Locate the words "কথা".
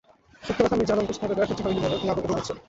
0.65-0.75